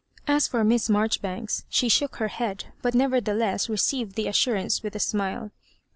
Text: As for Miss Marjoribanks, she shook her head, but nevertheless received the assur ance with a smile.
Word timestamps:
As 0.25 0.47
for 0.47 0.63
Miss 0.63 0.89
Marjoribanks, 0.89 1.63
she 1.69 1.87
shook 1.87 2.15
her 2.15 2.29
head, 2.29 2.65
but 2.81 2.95
nevertheless 2.95 3.69
received 3.69 4.15
the 4.15 4.27
assur 4.27 4.55
ance 4.55 4.81
with 4.81 4.95
a 4.95 4.99
smile. 4.99 5.51